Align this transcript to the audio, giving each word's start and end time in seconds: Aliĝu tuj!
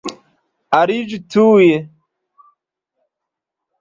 Aliĝu 0.77 1.19
tuj! 1.35 1.69